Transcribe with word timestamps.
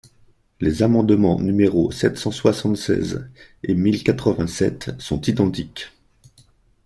Les 0.61 0.81
amendements 0.81 1.39
numéros 1.39 1.91
sept 1.91 2.17
cent 2.17 2.31
soixante-seize 2.31 3.29
et 3.63 3.75
mille 3.75 4.01
quatre-vingt-sept 4.03 4.93
sont 4.99 5.21
identiques. 5.21 5.91